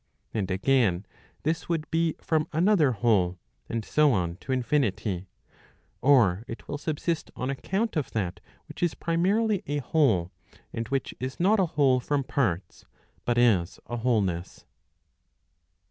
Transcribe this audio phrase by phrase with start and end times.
[0.33, 1.05] And again,
[1.43, 3.37] this would be from another whole,
[3.69, 5.27] and so on, to infinity;
[6.01, 10.31] or it will subsist on account of that which is prima* rily a whole,
[10.73, 12.85] and which is not a whole from parts,
[13.25, 14.65] but is a wholeness.